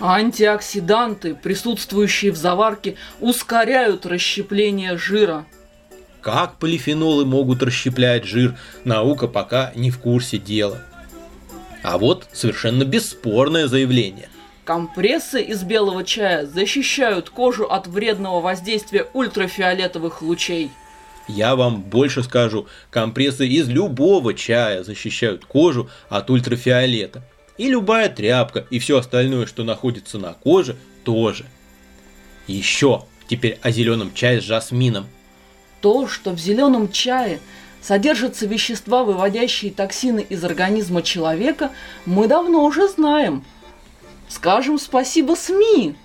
Антиоксиданты, 0.00 1.36
присутствующие 1.36 2.32
в 2.32 2.36
заварке, 2.36 2.96
ускоряют 3.20 4.04
расщепление 4.04 4.98
жира. 4.98 5.46
Как 6.22 6.58
полифенолы 6.58 7.26
могут 7.26 7.64
расщеплять 7.64 8.24
жир, 8.24 8.56
наука 8.84 9.26
пока 9.26 9.72
не 9.74 9.90
в 9.90 9.98
курсе 9.98 10.38
дела. 10.38 10.80
А 11.82 11.98
вот 11.98 12.28
совершенно 12.32 12.84
бесспорное 12.84 13.66
заявление. 13.66 14.28
Компрессы 14.64 15.42
из 15.42 15.64
белого 15.64 16.04
чая 16.04 16.46
защищают 16.46 17.28
кожу 17.28 17.64
от 17.64 17.88
вредного 17.88 18.40
воздействия 18.40 19.08
ультрафиолетовых 19.12 20.22
лучей. 20.22 20.70
Я 21.26 21.56
вам 21.56 21.82
больше 21.82 22.22
скажу, 22.22 22.68
компрессы 22.90 23.48
из 23.48 23.68
любого 23.68 24.32
чая 24.34 24.84
защищают 24.84 25.44
кожу 25.44 25.90
от 26.08 26.30
ультрафиолета. 26.30 27.24
И 27.58 27.68
любая 27.68 28.08
тряпка, 28.08 28.64
и 28.70 28.78
все 28.78 28.98
остальное, 28.98 29.46
что 29.46 29.64
находится 29.64 30.18
на 30.18 30.34
коже, 30.34 30.76
тоже. 31.04 31.46
Еще 32.46 33.04
теперь 33.26 33.58
о 33.62 33.72
зеленом 33.72 34.14
чае 34.14 34.40
с 34.40 34.44
жасмином– 34.44 35.08
то, 35.82 36.06
что 36.06 36.30
в 36.30 36.38
зеленом 36.38 36.90
чае 36.90 37.40
содержатся 37.82 38.46
вещества, 38.46 39.02
выводящие 39.04 39.72
токсины 39.72 40.20
из 40.20 40.42
организма 40.44 41.02
человека, 41.02 41.72
мы 42.06 42.28
давно 42.28 42.64
уже 42.64 42.88
знаем. 42.88 43.44
Скажем 44.28 44.78
спасибо 44.78 45.34
СМИ. 45.34 45.96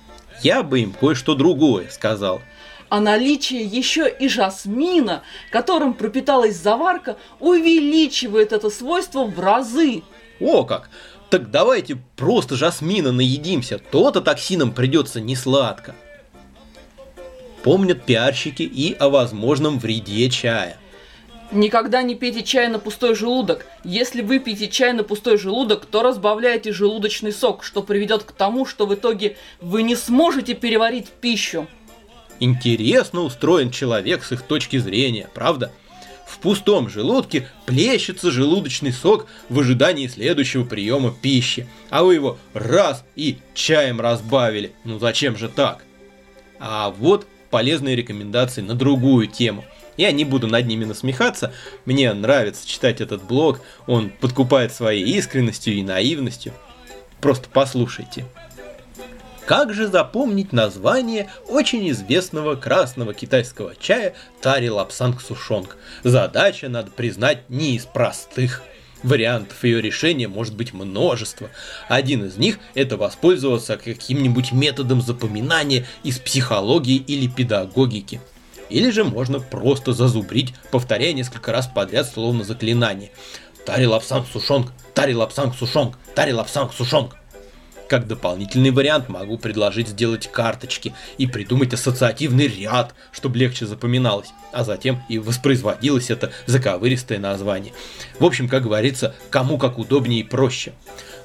Я 0.41 0.63
бы 0.63 0.81
им 0.81 0.91
кое-что 0.91 1.35
другое 1.35 1.89
сказал. 1.89 2.41
А 2.89 2.99
наличие 2.99 3.63
еще 3.63 4.09
и 4.09 4.27
жасмина, 4.27 5.21
которым 5.51 5.93
пропиталась 5.93 6.55
заварка, 6.55 7.17
увеличивает 7.39 8.53
это 8.53 8.69
свойство 8.69 9.25
в 9.25 9.39
разы. 9.39 10.03
О 10.39 10.63
как! 10.63 10.89
Так 11.29 11.51
давайте 11.51 11.97
просто 12.15 12.55
жасмина 12.55 13.11
наедимся, 13.11 13.79
то-то 13.79 14.21
токсинам 14.21 14.71
придется 14.71 15.19
не 15.19 15.35
сладко 15.35 15.93
помнят 17.67 18.05
пиарщики 18.05 18.63
и 18.63 18.95
о 18.97 19.09
возможном 19.09 19.77
вреде 19.77 20.29
чая. 20.29 20.77
Никогда 21.51 22.01
не 22.01 22.15
пейте 22.15 22.41
чай 22.41 22.69
на 22.69 22.79
пустой 22.79 23.13
желудок. 23.13 23.65
Если 23.83 24.21
вы 24.21 24.39
пьете 24.39 24.69
чай 24.69 24.93
на 24.93 25.03
пустой 25.03 25.37
желудок, 25.37 25.85
то 25.85 26.01
разбавляете 26.01 26.71
желудочный 26.71 27.33
сок, 27.33 27.65
что 27.65 27.83
приведет 27.83 28.23
к 28.23 28.31
тому, 28.31 28.65
что 28.65 28.85
в 28.85 28.95
итоге 28.95 29.35
вы 29.59 29.83
не 29.83 29.97
сможете 29.97 30.53
переварить 30.53 31.07
пищу. 31.07 31.67
Интересно 32.39 33.19
устроен 33.23 33.69
человек 33.69 34.23
с 34.23 34.31
их 34.31 34.43
точки 34.43 34.77
зрения, 34.77 35.29
правда? 35.33 35.73
В 36.25 36.39
пустом 36.39 36.89
желудке 36.89 37.49
плещется 37.65 38.31
желудочный 38.31 38.93
сок 38.93 39.27
в 39.49 39.59
ожидании 39.59 40.07
следующего 40.07 40.63
приема 40.63 41.13
пищи, 41.13 41.67
а 41.89 42.05
вы 42.05 42.13
его 42.13 42.37
раз 42.53 43.03
и 43.17 43.39
чаем 43.53 43.99
разбавили. 43.99 44.71
Ну 44.85 44.99
зачем 44.99 45.35
же 45.35 45.49
так? 45.49 45.83
А 46.59 46.91
вот 46.91 47.27
полезные 47.49 47.95
рекомендации 47.95 48.61
на 48.61 48.75
другую 48.75 49.27
тему. 49.27 49.65
Я 49.97 50.11
не 50.11 50.25
буду 50.25 50.47
над 50.47 50.67
ними 50.67 50.85
насмехаться, 50.85 51.53
мне 51.85 52.13
нравится 52.13 52.67
читать 52.67 53.01
этот 53.01 53.23
блог, 53.23 53.61
он 53.87 54.11
подкупает 54.11 54.71
своей 54.71 55.03
искренностью 55.03 55.73
и 55.73 55.81
наивностью. 55.81 56.53
Просто 57.19 57.49
послушайте. 57.51 58.25
Как 59.47 59.73
же 59.73 59.87
запомнить 59.87 60.51
название 60.51 61.29
очень 61.47 61.89
известного 61.89 62.55
красного 62.55 63.13
китайского 63.13 63.75
чая 63.79 64.13
Тари 64.41 64.67
Лапсанг 64.67 65.21
Сушонг? 65.21 65.77
Задача, 66.03 66.67
надо 66.67 66.91
признать, 66.91 67.49
не 67.49 67.77
из 67.77 67.85
простых. 67.85 68.61
Вариантов 69.03 69.63
ее 69.63 69.81
решения 69.81 70.27
может 70.27 70.55
быть 70.55 70.73
множество. 70.73 71.49
Один 71.87 72.25
из 72.25 72.37
них– 72.37 72.59
это 72.73 72.97
воспользоваться 72.97 73.77
каким-нибудь 73.77 74.51
методом 74.51 75.01
запоминания 75.01 75.85
из 76.03 76.17
психологии 76.17 76.97
или 76.97 77.27
педагогики. 77.27 78.19
Или 78.69 78.89
же 78.89 79.03
можно 79.03 79.39
просто 79.39 79.93
зазубрить, 79.93 80.53
повторяя 80.71 81.13
несколько 81.13 81.51
раз 81.51 81.67
подряд 81.67 82.09
словно 82.11 82.43
заклинание. 82.43 83.11
Тари 83.65 83.85
лапсанг 83.85 84.27
сушонг, 84.31 84.71
тари 84.93 85.13
лапсанг 85.13 85.55
сушонг, 85.55 85.97
тари 86.15 86.31
лапсанг 86.31 86.73
сушонг. 86.73 87.15
Как 87.87 88.05
дополнительный 88.05 88.71
вариант 88.71 89.07
могу 89.07 89.37
предложить 89.37 89.87
сделать 89.87 90.29
карточки 90.29 90.93
и 91.17 91.25
придумать 91.25 91.73
ассоциативный 91.73 92.47
ряд, 92.47 92.93
чтобы 93.13 93.37
легче 93.37 93.65
запоминалось, 93.65 94.29
а 94.51 94.65
затем 94.65 95.01
и 95.07 95.19
воспроизводилось 95.19 96.09
это 96.09 96.31
заковыристое 96.47 97.17
название. 97.17 97.71
В 98.19 98.25
общем, 98.25 98.49
как 98.49 98.63
говорится, 98.63 99.15
кому 99.29 99.57
как 99.57 99.79
удобнее 99.79 100.19
и 100.19 100.23
проще. 100.23 100.73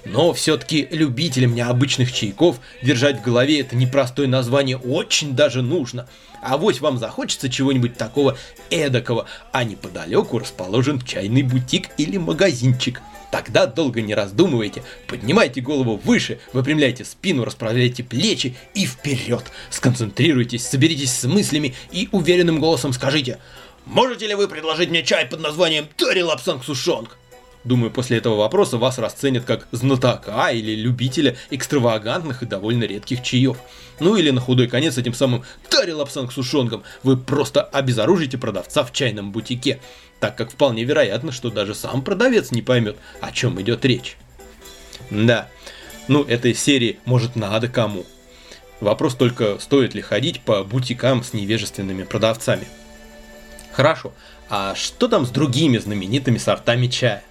Но 0.04 0.32
все-таки 0.32 0.86
любителям 0.90 1.54
необычных 1.54 2.12
чайков 2.12 2.60
держать 2.80 3.20
в 3.20 3.24
голове 3.24 3.60
это 3.60 3.74
непростое 3.74 4.28
название 4.28 4.76
очень 4.76 5.34
даже 5.34 5.62
нужно. 5.62 6.08
А 6.42 6.58
вот 6.58 6.80
вам 6.80 6.98
захочется 6.98 7.48
чего-нибудь 7.48 7.96
такого 7.96 8.36
эдакого, 8.70 9.26
а 9.52 9.64
неподалеку 9.64 10.38
расположен 10.38 11.00
чайный 11.00 11.42
бутик 11.42 11.88
или 11.98 12.18
магазинчик– 12.18 13.00
Тогда 13.32 13.64
долго 13.64 14.02
не 14.02 14.14
раздумывайте, 14.14 14.82
поднимайте 15.08 15.62
голову 15.62 15.96
выше, 15.96 16.38
выпрямляйте 16.52 17.02
спину, 17.02 17.46
расправляйте 17.46 18.04
плечи 18.04 18.54
и 18.74 18.84
вперед. 18.84 19.42
Сконцентрируйтесь, 19.70 20.66
соберитесь 20.66 21.14
с 21.14 21.24
мыслями 21.24 21.74
и 21.92 22.10
уверенным 22.12 22.60
голосом 22.60 22.92
скажите 22.92 23.38
«Можете 23.86 24.26
ли 24.26 24.34
вы 24.34 24.48
предложить 24.48 24.90
мне 24.90 25.02
чай 25.02 25.24
под 25.24 25.40
названием 25.40 25.88
Тари 25.96 26.22
Лапсанг 26.22 26.62
Сушонг?» 26.62 27.16
Думаю, 27.64 27.90
после 27.90 28.18
этого 28.18 28.36
вопроса 28.36 28.76
вас 28.76 28.98
расценят 28.98 29.44
как 29.44 29.66
знатока 29.72 30.50
или 30.50 30.74
любителя 30.74 31.34
экстравагантных 31.48 32.42
и 32.42 32.46
довольно 32.46 32.84
редких 32.84 33.22
чаев. 33.22 33.56
Ну 34.02 34.16
или 34.16 34.30
на 34.30 34.40
худой 34.40 34.66
конец 34.66 34.98
этим 34.98 35.14
самым 35.14 35.44
Тари 35.70 35.92
Лапсанг 35.92 36.32
Сушонгом 36.32 36.82
вы 37.04 37.16
просто 37.16 37.62
обезоружите 37.62 38.36
продавца 38.36 38.82
в 38.82 38.92
чайном 38.92 39.30
бутике, 39.30 39.80
так 40.18 40.36
как 40.36 40.50
вполне 40.50 40.82
вероятно, 40.82 41.30
что 41.30 41.50
даже 41.50 41.72
сам 41.72 42.02
продавец 42.02 42.50
не 42.50 42.62
поймет, 42.62 42.96
о 43.20 43.30
чем 43.30 43.62
идет 43.62 43.84
речь. 43.84 44.16
Да, 45.10 45.48
ну 46.08 46.24
этой 46.24 46.52
серии 46.52 46.98
может 47.04 47.36
надо 47.36 47.68
кому. 47.68 48.04
Вопрос 48.80 49.14
только, 49.14 49.60
стоит 49.60 49.94
ли 49.94 50.02
ходить 50.02 50.40
по 50.40 50.64
бутикам 50.64 51.22
с 51.22 51.32
невежественными 51.32 52.02
продавцами. 52.02 52.66
Хорошо, 53.70 54.12
а 54.50 54.74
что 54.74 55.06
там 55.06 55.24
с 55.26 55.30
другими 55.30 55.78
знаменитыми 55.78 56.38
сортами 56.38 56.88
чая? 56.88 57.22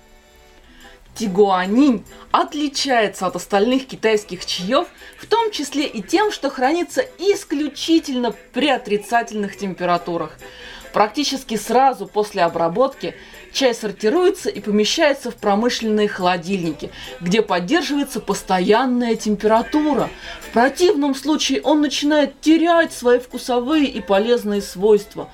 Тигуанинь 1.15 2.03
отличается 2.31 3.27
от 3.27 3.35
остальных 3.35 3.87
китайских 3.87 4.45
чаев, 4.45 4.87
в 5.17 5.25
том 5.27 5.51
числе 5.51 5.85
и 5.85 6.01
тем, 6.01 6.31
что 6.31 6.49
хранится 6.49 7.01
исключительно 7.19 8.33
при 8.53 8.69
отрицательных 8.69 9.57
температурах. 9.57 10.37
Практически 10.93 11.55
сразу 11.55 12.05
после 12.05 12.43
обработки 12.43 13.15
чай 13.53 13.73
сортируется 13.73 14.49
и 14.49 14.59
помещается 14.59 15.31
в 15.31 15.35
промышленные 15.35 16.07
холодильники, 16.07 16.91
где 17.21 17.41
поддерживается 17.41 18.19
постоянная 18.19 19.15
температура. 19.15 20.09
В 20.41 20.53
противном 20.53 21.15
случае 21.15 21.61
он 21.61 21.81
начинает 21.81 22.39
терять 22.41 22.91
свои 22.91 23.19
вкусовые 23.19 23.85
и 23.85 24.01
полезные 24.01 24.61
свойства. 24.61 25.29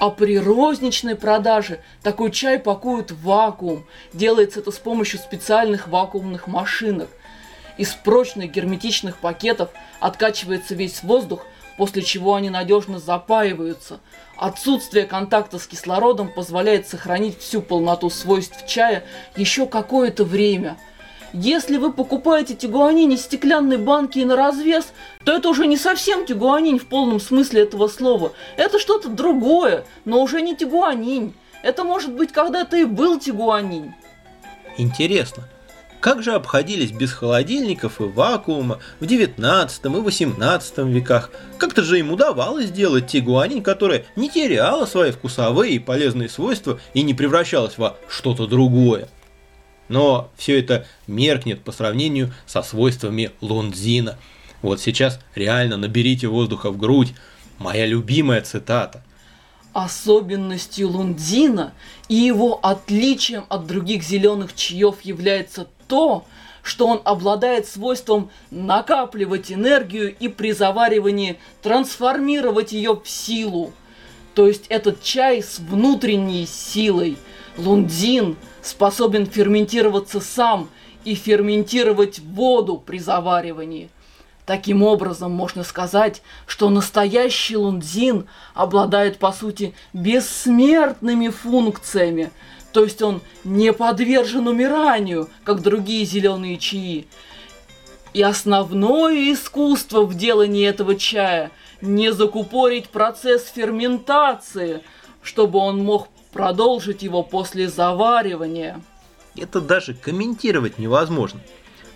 А 0.00 0.10
при 0.10 0.38
розничной 0.38 1.14
продаже 1.14 1.80
такой 2.02 2.30
чай 2.30 2.58
пакуют 2.58 3.12
в 3.12 3.22
вакуум. 3.22 3.86
Делается 4.12 4.60
это 4.60 4.70
с 4.70 4.78
помощью 4.78 5.20
специальных 5.20 5.88
вакуумных 5.88 6.46
машинок. 6.46 7.08
Из 7.78 7.92
прочных 7.92 8.50
герметичных 8.50 9.18
пакетов 9.18 9.70
откачивается 10.00 10.74
весь 10.74 11.02
воздух, 11.02 11.44
после 11.76 12.02
чего 12.02 12.34
они 12.34 12.50
надежно 12.50 12.98
запаиваются. 12.98 14.00
Отсутствие 14.36 15.06
контакта 15.06 15.58
с 15.58 15.66
кислородом 15.66 16.32
позволяет 16.32 16.88
сохранить 16.88 17.38
всю 17.38 17.62
полноту 17.62 18.10
свойств 18.10 18.66
чая 18.66 19.04
еще 19.36 19.66
какое-то 19.66 20.24
время– 20.24 20.76
если 21.34 21.78
вы 21.78 21.92
покупаете 21.92 22.54
тигуанин 22.54 23.10
из 23.10 23.22
стеклянной 23.22 23.76
банки 23.76 24.20
и 24.20 24.24
на 24.24 24.36
развес, 24.36 24.92
то 25.24 25.32
это 25.32 25.48
уже 25.48 25.66
не 25.66 25.76
совсем 25.76 26.24
тигуанин 26.24 26.78
в 26.78 26.86
полном 26.86 27.18
смысле 27.18 27.62
этого 27.62 27.88
слова. 27.88 28.32
Это 28.56 28.78
что-то 28.78 29.08
другое, 29.08 29.84
но 30.04 30.22
уже 30.22 30.40
не 30.40 30.54
тигуанин. 30.56 31.34
Это 31.64 31.82
может 31.82 32.12
быть 32.12 32.30
когда-то 32.30 32.76
и 32.76 32.84
был 32.84 33.18
тигуанин. 33.18 33.94
Интересно, 34.78 35.48
как 35.98 36.22
же 36.22 36.34
обходились 36.34 36.92
без 36.92 37.12
холодильников 37.12 38.00
и 38.00 38.04
вакуума 38.04 38.78
в 39.00 39.06
19 39.06 39.84
и 39.86 39.88
18 39.88 40.78
веках? 40.78 41.30
Как-то 41.58 41.82
же 41.82 41.98
им 41.98 42.12
удавалось 42.12 42.66
сделать 42.66 43.08
тигуанин, 43.08 43.62
которая 43.62 44.04
не 44.14 44.30
теряла 44.30 44.86
свои 44.86 45.10
вкусовые 45.10 45.72
и 45.72 45.78
полезные 45.80 46.28
свойства 46.28 46.78
и 46.92 47.02
не 47.02 47.12
превращалась 47.12 47.76
во 47.76 47.96
что-то 48.08 48.46
другое. 48.46 49.08
Но 49.88 50.30
все 50.36 50.58
это 50.58 50.86
меркнет 51.06 51.62
по 51.62 51.72
сравнению 51.72 52.32
со 52.46 52.62
свойствами 52.62 53.30
лунзина. 53.40 54.18
Вот 54.62 54.80
сейчас 54.80 55.20
реально 55.34 55.76
наберите 55.76 56.26
воздуха 56.26 56.70
в 56.70 56.78
грудь. 56.78 57.12
Моя 57.58 57.86
любимая 57.86 58.40
цитата. 58.40 59.02
Особенностью 59.72 60.88
лундина 60.88 61.74
и 62.08 62.14
его 62.14 62.58
отличием 62.62 63.44
от 63.48 63.66
других 63.66 64.02
зеленых 64.02 64.54
чаев 64.54 65.02
является 65.02 65.66
то, 65.88 66.24
что 66.62 66.86
он 66.86 67.02
обладает 67.04 67.66
свойством 67.68 68.30
накапливать 68.50 69.52
энергию 69.52 70.14
и 70.16 70.28
при 70.28 70.52
заваривании 70.52 71.38
трансформировать 71.60 72.72
ее 72.72 72.94
в 72.94 73.08
силу. 73.08 73.72
То 74.34 74.46
есть 74.48 74.66
этот 74.68 75.02
чай 75.02 75.42
с 75.42 75.58
внутренней 75.58 76.46
силой. 76.46 77.18
Лундин– 77.58 78.36
способен 78.64 79.26
ферментироваться 79.26 80.20
сам 80.20 80.68
и 81.04 81.14
ферментировать 81.14 82.18
воду 82.18 82.82
при 82.84 82.98
заваривании. 82.98 83.90
Таким 84.46 84.82
образом, 84.82 85.32
можно 85.32 85.62
сказать, 85.64 86.22
что 86.46 86.68
настоящий 86.68 87.56
лунзин 87.56 88.26
обладает, 88.54 89.18
по 89.18 89.32
сути, 89.32 89.74
бессмертными 89.92 91.28
функциями, 91.28 92.30
то 92.72 92.82
есть 92.82 93.00
он 93.02 93.22
не 93.44 93.72
подвержен 93.72 94.48
умиранию, 94.48 95.28
как 95.44 95.62
другие 95.62 96.04
зеленые 96.04 96.58
чаи. 96.58 97.06
И 98.12 98.22
основное 98.22 99.32
искусство 99.32 100.02
в 100.02 100.14
делании 100.14 100.66
этого 100.66 100.96
чая– 100.96 101.50
не 101.84 102.12
закупорить 102.12 102.88
процесс 102.88 103.46
ферментации, 103.48 104.82
чтобы 105.22 105.58
он 105.58 105.84
мог 105.84 106.08
продолжить 106.34 107.02
его 107.02 107.22
после 107.22 107.68
заваривания. 107.68 108.80
Это 109.36 109.60
даже 109.60 109.94
комментировать 109.94 110.78
невозможно. 110.78 111.40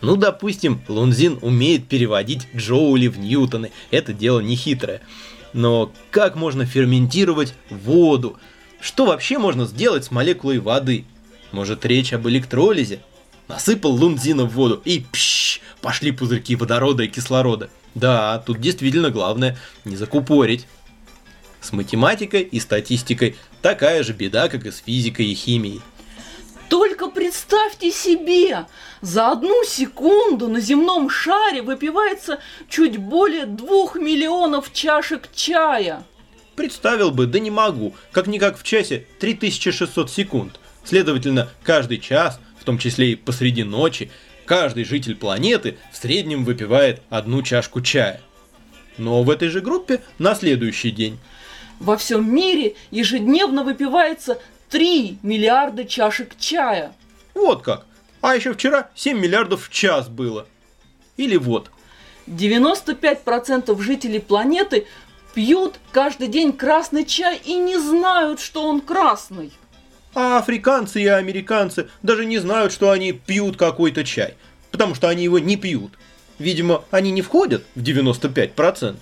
Ну, 0.01 0.14
допустим, 0.16 0.81
Лунзин 0.87 1.40
умеет 1.42 1.88
переводить 1.88 2.46
джоули 2.55 3.09
в 3.09 3.18
ньютоны. 3.18 3.72
Это 3.90 4.12
дело 4.12 4.38
не 4.38 4.55
хитрое. 4.55 5.01
Но 5.53 5.92
как 6.12 6.37
можно 6.37 6.64
ферментировать 6.64 7.53
воду? 7.68 8.38
Что 8.81 9.07
вообще 9.07 9.38
можно 9.38 9.66
сделать 9.66 10.05
с 10.05 10.12
молекулой 10.12 10.61
воды? 10.61 11.05
Может 11.51 11.85
речь 11.85 12.12
об 12.12 12.29
электролизе? 12.29 13.01
Насыпал 13.48 13.90
лунзина 13.90 14.44
в 14.44 14.53
воду 14.53 14.81
и 14.85 15.05
пш, 15.11 15.61
пошли 15.81 16.12
пузырьки 16.12 16.55
водорода 16.55 17.03
и 17.03 17.09
кислорода. 17.09 17.70
Да, 17.96 18.38
тут 18.46 18.61
действительно 18.61 19.11
главное 19.11 19.59
не 19.85 19.96
закупорить. 19.96 20.66
С 21.60 21.72
математикой 21.72 22.42
и 22.42 22.60
статистикой 22.60 23.36
такая 23.62 24.02
же 24.02 24.12
беда, 24.12 24.48
как 24.48 24.66
и 24.66 24.70
с 24.70 24.82
физикой 24.84 25.26
и 25.26 25.34
химией. 25.34 25.80
Только 26.68 27.08
представьте 27.08 27.90
себе, 27.90 28.66
за 29.00 29.32
одну 29.32 29.64
секунду 29.64 30.48
на 30.48 30.60
земном 30.60 31.08
шаре 31.08 31.62
выпивается 31.62 32.40
чуть 32.68 32.98
более 32.98 33.46
двух 33.46 33.96
миллионов 33.96 34.72
чашек 34.72 35.28
чая. 35.34 36.04
Представил 36.56 37.10
бы, 37.10 37.26
да 37.26 37.38
не 37.38 37.50
могу. 37.50 37.94
Как-никак 38.12 38.58
в 38.58 38.64
часе 38.64 39.06
3600 39.20 40.10
секунд. 40.10 40.60
Следовательно, 40.84 41.48
каждый 41.62 41.98
час, 41.98 42.40
в 42.60 42.64
том 42.64 42.78
числе 42.78 43.12
и 43.12 43.16
посреди 43.16 43.62
ночи, 43.62 44.10
каждый 44.44 44.84
житель 44.84 45.14
планеты 45.14 45.78
в 45.92 45.96
среднем 45.96 46.44
выпивает 46.44 47.00
одну 47.08 47.42
чашку 47.42 47.80
чая. 47.80 48.20
Но 48.98 49.22
в 49.22 49.30
этой 49.30 49.48
же 49.48 49.60
группе 49.60 50.02
на 50.18 50.34
следующий 50.34 50.90
день. 50.90 51.18
Во 51.80 51.96
всем 51.96 52.32
мире 52.34 52.74
ежедневно 52.90 53.62
выпивается 53.62 54.38
3 54.70 55.18
миллиарда 55.22 55.84
чашек 55.84 56.36
чая. 56.38 56.92
Вот 57.34 57.62
как. 57.62 57.86
А 58.20 58.34
еще 58.34 58.52
вчера 58.52 58.90
7 58.94 59.18
миллиардов 59.18 59.68
в 59.68 59.70
час 59.70 60.08
было. 60.08 60.46
Или 61.16 61.36
вот. 61.36 61.70
95% 62.26 63.80
жителей 63.80 64.18
планеты 64.18 64.86
пьют 65.34 65.78
каждый 65.92 66.28
день 66.28 66.52
красный 66.52 67.04
чай 67.04 67.40
и 67.44 67.54
не 67.54 67.78
знают, 67.78 68.40
что 68.40 68.64
он 68.64 68.80
красный. 68.80 69.52
А 70.14 70.38
африканцы 70.38 71.00
и 71.00 71.06
американцы 71.06 71.88
даже 72.02 72.26
не 72.26 72.38
знают, 72.38 72.72
что 72.72 72.90
они 72.90 73.12
пьют 73.12 73.56
какой-то 73.56 74.04
чай. 74.04 74.34
Потому 74.72 74.94
что 74.94 75.08
они 75.08 75.24
его 75.24 75.38
не 75.38 75.56
пьют. 75.56 75.92
Видимо, 76.38 76.84
они 76.90 77.12
не 77.12 77.22
входят 77.22 77.64
в 77.74 77.82
95%. 77.82 78.96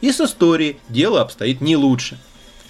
И 0.00 0.12
с 0.12 0.20
историей 0.20 0.78
дело 0.88 1.20
обстоит 1.20 1.60
не 1.60 1.76
лучше. 1.76 2.18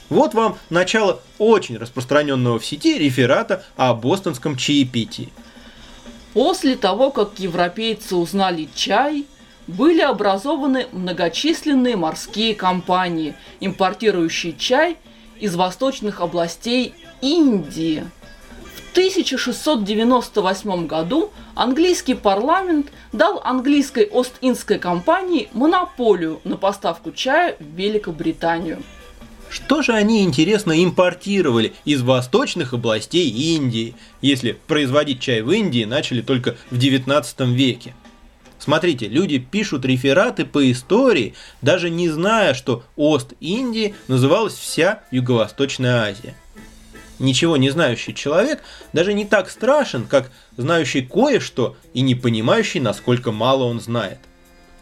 Вот 0.08 0.34
вам 0.34 0.56
начало 0.70 1.20
очень 1.38 1.78
распространенного 1.78 2.58
в 2.58 2.64
сети 2.64 2.96
реферата 2.98 3.64
о 3.76 3.94
бостонском 3.94 4.56
чаепитии. 4.56 5.32
После 6.32 6.76
того, 6.76 7.10
как 7.10 7.38
европейцы 7.38 8.14
узнали 8.14 8.68
чай, 8.74 9.26
были 9.66 10.00
образованы 10.00 10.86
многочисленные 10.92 11.96
морские 11.96 12.54
компании, 12.54 13.34
импортирующие 13.60 14.52
чай 14.52 14.96
из 15.40 15.56
восточных 15.56 16.20
областей 16.20 16.94
Индии. 17.20 18.04
В 18.96 18.98
1698 18.98 20.86
году 20.86 21.30
английский 21.54 22.14
парламент 22.14 22.86
дал 23.12 23.42
английской 23.44 24.08
Ост-Индской 24.10 24.78
компании 24.78 25.50
монополию 25.52 26.40
на 26.44 26.56
поставку 26.56 27.12
чая 27.12 27.58
в 27.60 27.76
Великобританию. 27.76 28.82
Что 29.50 29.82
же 29.82 29.92
они, 29.92 30.24
интересно, 30.24 30.82
импортировали 30.82 31.74
из 31.84 32.00
восточных 32.00 32.72
областей 32.72 33.28
Индии, 33.28 33.94
если 34.22 34.52
производить 34.66 35.20
чай 35.20 35.42
в 35.42 35.50
Индии 35.50 35.84
начали 35.84 36.22
только 36.22 36.56
в 36.70 36.78
19 36.78 37.40
веке? 37.48 37.94
Смотрите, 38.58 39.08
люди 39.08 39.36
пишут 39.36 39.84
рефераты 39.84 40.46
по 40.46 40.72
истории, 40.72 41.34
даже 41.60 41.90
не 41.90 42.08
зная, 42.08 42.54
что 42.54 42.82
Ост-Индии 42.96 43.94
называлась 44.08 44.54
вся 44.54 45.02
Юго-Восточная 45.10 46.04
Азия. 46.04 46.34
Ничего 47.18 47.56
не 47.56 47.70
знающий 47.70 48.14
человек 48.14 48.62
даже 48.92 49.14
не 49.14 49.24
так 49.24 49.48
страшен, 49.50 50.06
как 50.06 50.30
знающий 50.56 51.02
кое-что 51.02 51.76
и 51.94 52.02
не 52.02 52.14
понимающий, 52.14 52.80
насколько 52.80 53.32
мало 53.32 53.64
он 53.64 53.80
знает. 53.80 54.18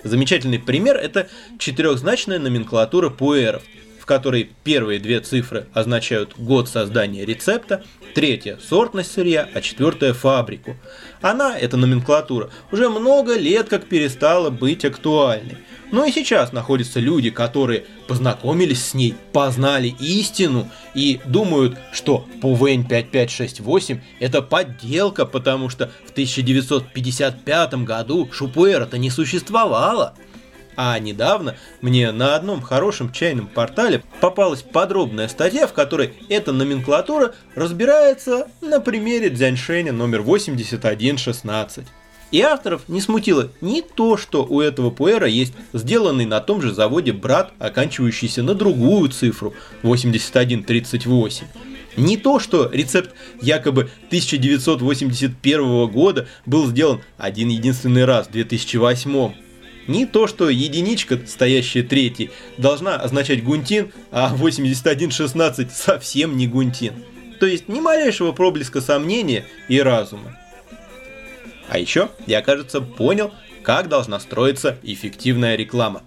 Замечательный 0.03 0.59
пример– 0.59 0.97
это 1.03 1.29
четырехзначная 1.59 2.39
номенклатура 2.39 3.09
пуэров– 3.09 3.63
в 4.05 4.07
которой 4.07 4.51
первые 4.65 5.01
две 5.01 5.19
цифры 5.21 5.67
означают 5.73 6.35
год 6.37 6.69
создания 6.69 7.25
рецепта, 7.25 7.83
третья– 8.15 8.59
сортность 8.69 9.11
сырья, 9.11 9.49
а 9.55 9.63
четвертая– 9.63 10.13
фабрику. 10.13 10.77
Она, 11.23 11.59
эта 11.59 11.79
номенклатура, 11.79 12.51
уже 12.71 12.91
много 12.91 13.39
лет 13.39 13.71
как 13.71 13.87
перестала 13.87 14.51
быть 14.51 14.85
актуальной. 14.85 15.57
Но 15.91 16.05
и 16.05 16.13
сейчас 16.13 16.53
находятся 16.53 17.01
люди, 17.01 17.31
которые 17.31 17.85
познакомились 18.07 18.85
с 18.85 18.93
ней, 18.93 19.15
познали 19.33 19.95
истину 19.99 20.71
и 20.95 21.19
думают, 21.25 21.79
что 21.91 22.29
Пувень 22.43 22.87
5568 22.87 24.01
это 24.21 24.43
подделка, 24.43 25.25
потому 25.25 25.71
что 25.71 25.91
в 26.07 26.11
1955 26.11 27.75
году 27.85 28.29
Шупуэра-то 28.31 28.99
не 28.99 29.09
существовало. 29.09 30.15
А 30.77 30.99
недавно 30.99 31.57
мне 31.81 32.11
на 32.13 32.35
одном 32.35 32.61
хорошем 32.63 33.13
чайном 33.13 33.47
портале 33.47 34.03
попалась 34.21 34.63
подробная 34.63 35.29
статья, 35.29 35.67
в 35.67 35.73
которой 35.73 36.15
эта 36.29 36.53
номенклатура 36.53 37.35
разбирается 37.55 38.49
на 38.61 38.81
примере 38.81 39.31
Дзяньшеня 39.31 39.93
номер 39.93 40.23
8116. 40.23 41.87
И 42.31 42.41
авторов 42.41 42.89
не 42.89 43.01
смутило 43.01 43.51
ни 43.61 43.81
то, 43.81 44.17
что 44.17 44.45
у 44.45 44.61
этого 44.61 44.91
пуэра 44.91 45.29
есть 45.29 45.53
сделанный 45.73 46.25
на 46.25 46.41
том 46.41 46.61
же 46.61 46.75
заводе 46.75 47.13
брат, 47.13 47.53
оканчивающийся 47.61 48.43
на 48.43 48.55
другую 48.55 49.09
цифру 49.11 49.55
8138. 49.83 51.47
Не 51.97 52.17
то, 52.17 52.41
что 52.41 52.69
рецепт 52.73 53.15
якобы 53.41 53.89
1981 54.09 55.87
года 55.87 56.27
был 56.45 56.67
сделан 56.67 57.03
один 57.19 57.51
единственный 57.51 58.05
раз 58.05 58.27
в 58.27 58.33
2008 58.33 59.44
не 59.87 60.07
то, 60.07 60.27
что 60.27 60.49
единичка, 60.49 61.21
стоящая 61.27 61.83
третьей, 61.83 62.31
должна 62.59 62.97
означать 62.97 63.43
гунтин, 63.43 63.93
а 64.11 64.35
8116 64.35 65.73
совсем 65.73 66.37
не 66.37 66.47
гунтин. 66.47 66.95
То 67.41 67.47
есть 67.47 67.69
ни 67.69 67.81
малейшего 67.81 68.33
проблеска 68.33 68.81
сомнения 68.81 69.45
и 69.69 69.81
разума. 69.81 70.39
А 71.69 71.79
еще 71.79 72.11
я, 72.27 72.43
кажется, 72.43 72.81
понял, 72.81 73.33
как 73.63 73.89
должна 73.89 74.21
строиться 74.21 74.79
эффективная 74.83 75.57
реклама. 75.57 76.03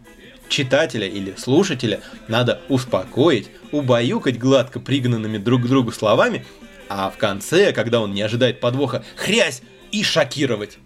Читателя 0.49 1.07
или 1.07 1.35
слушателя 1.37 1.99
надо 2.27 2.61
успокоить, 2.69 3.49
убаюкать 3.71 4.39
гладко 4.39 4.79
пригнанными 4.79 5.37
друг 5.37 5.63
к 5.63 5.67
другу 5.67 5.91
словами, 5.91 6.45
а 6.89 7.09
в 7.09 7.17
конце, 7.17 7.73
когда 7.73 7.99
он 7.99 8.13
не 8.13 8.21
ожидает 8.21 8.59
подвоха, 8.59 9.03
хрясь 9.15 9.61
и 9.91 10.03
шокировать. 10.03 10.77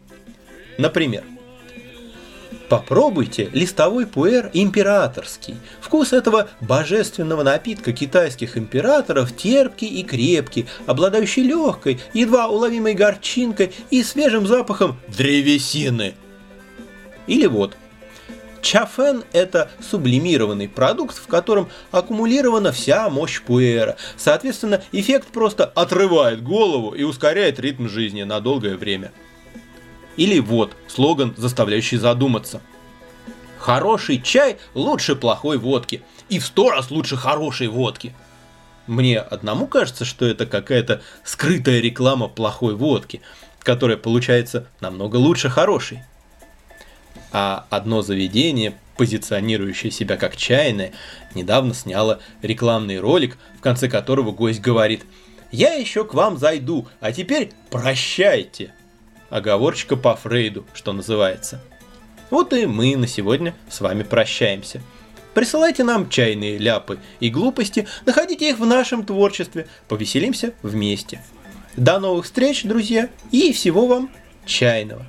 Например, 0.78 1.24
Попробуйте 2.72 3.50
листовой 3.52 4.08
пуэр 4.08 4.50
императорский. 4.54 5.58
Вкус 5.82 6.14
этого 6.14 6.48
божественного 6.62 7.44
напитка 7.44 7.92
китайских 7.92 8.56
императоров 8.58 9.36
терпкий 9.36 9.90
и 9.90 10.04
крепкий, 10.04 10.68
обладающий 10.86 11.44
легкой, 11.44 12.00
едва 12.14 12.48
уловимой 12.48 12.94
горчинкой 12.94 13.74
и 13.90 14.02
свежим 14.04 14.48
запахом 14.48 14.98
древесины. 15.10 16.14
Или 17.28 17.46
вот, 17.46 17.76
Чафен– 18.62 19.26
это 19.34 19.70
сублимированный 19.82 20.70
продукт, 20.70 21.18
в 21.18 21.28
котором 21.28 21.68
аккумулирована 21.92 22.72
вся 22.72 23.10
мощь 23.10 23.42
пуэра. 23.42 23.98
Соответственно, 24.16 24.82
эффект 24.94 25.28
просто 25.34 25.66
отрывает 25.66 26.42
голову 26.42 26.92
и 26.92 27.04
ускоряет 27.04 27.60
ритм 27.60 27.90
жизни 27.90 28.24
на 28.24 28.40
долгое 28.40 28.78
время. 28.78 29.12
Или 30.22 30.38
вот 30.38 30.76
слоган, 30.88 31.34
заставляющий 31.36 31.98
задуматься. 31.98 32.62
Хороший 33.58 34.22
чай 34.22 34.60
лучше 34.76 35.16
плохой 35.16 35.58
водки. 35.58 36.04
И 36.30 36.38
в 36.38 36.46
сто 36.46 36.70
раз 36.70 36.92
лучше 36.92 37.18
хорошей 37.18 37.68
водки. 37.70 38.14
Мне 38.86 39.18
одному 39.18 39.66
кажется, 39.66 40.06
что 40.06 40.28
это 40.28 40.46
какая-то 40.46 41.02
скрытая 41.24 41.80
реклама 41.80 42.28
плохой 42.28 42.76
водки, 42.76 43.22
которая 43.64 43.98
получается 43.98 44.68
намного 44.80 45.16
лучше 45.16 45.50
хорошей. 45.50 46.04
А 47.32 47.66
одно 47.72 48.04
заведение, 48.04 48.78
позиционирующее 48.98 49.92
себя 49.92 50.18
как 50.18 50.38
чайное, 50.38 50.94
недавно 51.34 51.74
сняло 51.74 52.20
рекламный 52.44 53.00
ролик, 53.00 53.40
в 53.58 53.62
конце 53.62 53.90
которого 53.90 54.32
гость 54.32 54.62
говорит 54.62 55.04
«Я 55.52 55.74
еще 55.74 56.06
к 56.06 56.14
вам 56.14 56.38
зайду, 56.38 56.88
а 57.00 57.12
теперь 57.12 57.54
прощайте». 57.72 58.72
Оговорочка 59.32 59.96
по 59.96 60.16
Фрейду, 60.16 60.66
что 60.74 60.92
называется. 60.92 61.62
Вот 62.30 62.52
и 62.54 62.66
мы 62.66 62.98
на 62.98 63.08
сегодня 63.08 63.56
с 63.70 63.80
вами 63.80 64.04
прощаемся. 64.04 64.82
Присылайте 65.34 65.86
нам 65.86 66.10
чайные 66.10 66.58
ляпы 66.58 67.00
и 67.22 67.30
глупости, 67.30 67.88
находите 68.06 68.50
их 68.50 68.60
в 68.60 68.66
нашем 68.66 69.06
творчестве, 69.06 69.68
повеселимся 69.88 70.54
вместе. 70.62 71.24
До 71.78 72.00
новых 72.00 72.26
встреч, 72.26 72.64
друзья, 72.64 73.10
и 73.32 73.54
всего 73.54 73.88
вам 73.88 74.12
чайного. 74.46 75.06